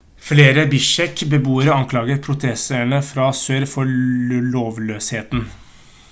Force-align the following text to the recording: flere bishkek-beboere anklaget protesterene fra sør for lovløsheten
flere 0.27 0.61
bishkek-beboere 0.69 1.73
anklaget 1.73 2.23
protesterene 2.29 3.01
fra 3.09 3.27
sør 3.41 3.67
for 3.75 3.93
lovløsheten 4.57 5.45